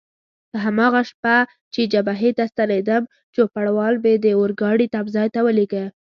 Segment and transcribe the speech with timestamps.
[0.51, 1.35] په هماغه شپه
[1.73, 3.03] چې جبهې ته ستنېدم،
[3.35, 5.85] چوپړوال مې د اورګاډي تمځای ته ولېږه.